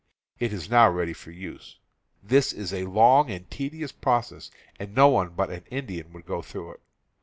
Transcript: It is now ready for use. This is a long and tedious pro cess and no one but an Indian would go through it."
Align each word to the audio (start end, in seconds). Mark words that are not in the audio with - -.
It 0.39 0.51
is 0.51 0.67
now 0.67 0.89
ready 0.89 1.13
for 1.13 1.29
use. 1.29 1.77
This 2.23 2.53
is 2.53 2.73
a 2.73 2.85
long 2.87 3.29
and 3.29 3.47
tedious 3.51 3.91
pro 3.91 4.21
cess 4.21 4.49
and 4.79 4.95
no 4.95 5.09
one 5.09 5.29
but 5.29 5.51
an 5.51 5.63
Indian 5.69 6.11
would 6.13 6.25
go 6.25 6.41
through 6.41 6.71
it." 6.71 6.79